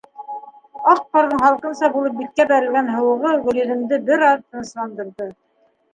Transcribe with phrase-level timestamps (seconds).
[0.93, 5.33] Аҡ ҡарҙың һалҡынса булып биткә бәрелгән һыуығы Гөлйөҙөмдө бер аҙ тынысландырҙы.